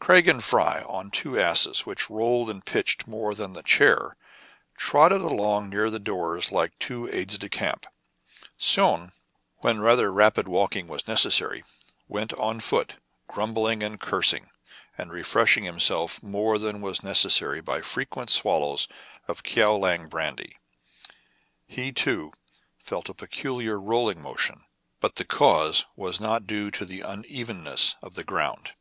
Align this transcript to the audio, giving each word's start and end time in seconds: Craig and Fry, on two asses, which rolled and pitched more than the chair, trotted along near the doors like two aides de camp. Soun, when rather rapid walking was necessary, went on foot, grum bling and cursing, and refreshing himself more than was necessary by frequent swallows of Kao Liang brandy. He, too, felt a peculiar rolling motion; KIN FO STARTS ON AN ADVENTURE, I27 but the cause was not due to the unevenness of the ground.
Craig 0.00 0.26
and 0.26 0.42
Fry, 0.42 0.82
on 0.88 1.08
two 1.08 1.38
asses, 1.40 1.86
which 1.86 2.10
rolled 2.10 2.50
and 2.50 2.66
pitched 2.66 3.06
more 3.06 3.32
than 3.32 3.52
the 3.52 3.62
chair, 3.62 4.16
trotted 4.76 5.20
along 5.20 5.68
near 5.68 5.88
the 5.88 6.00
doors 6.00 6.50
like 6.50 6.76
two 6.80 7.08
aides 7.14 7.38
de 7.38 7.48
camp. 7.48 7.86
Soun, 8.56 9.12
when 9.58 9.78
rather 9.78 10.12
rapid 10.12 10.48
walking 10.48 10.88
was 10.88 11.06
necessary, 11.06 11.62
went 12.08 12.32
on 12.32 12.58
foot, 12.58 12.94
grum 13.28 13.54
bling 13.54 13.84
and 13.84 14.00
cursing, 14.00 14.50
and 14.96 15.12
refreshing 15.12 15.62
himself 15.62 16.20
more 16.24 16.58
than 16.58 16.80
was 16.80 17.04
necessary 17.04 17.60
by 17.60 17.80
frequent 17.80 18.30
swallows 18.30 18.88
of 19.28 19.44
Kao 19.44 19.76
Liang 19.76 20.08
brandy. 20.08 20.56
He, 21.68 21.92
too, 21.92 22.32
felt 22.78 23.08
a 23.08 23.14
peculiar 23.14 23.78
rolling 23.80 24.20
motion; 24.20 24.56
KIN 24.56 24.62
FO 24.62 24.64
STARTS 24.64 24.70
ON 24.72 24.74
AN 24.74 24.80
ADVENTURE, 24.80 25.02
I27 25.02 25.02
but 25.02 25.14
the 25.14 25.36
cause 25.36 25.86
was 25.94 26.20
not 26.20 26.46
due 26.48 26.70
to 26.72 26.84
the 26.84 27.00
unevenness 27.02 27.94
of 28.02 28.14
the 28.16 28.24
ground. 28.24 28.72